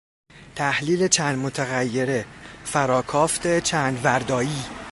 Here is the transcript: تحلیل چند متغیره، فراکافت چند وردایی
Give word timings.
تحلیل 0.55 1.07
چند 1.07 1.37
متغیره، 1.39 2.25
فراکافت 2.65 3.59
چند 3.59 4.05
وردایی 4.05 4.63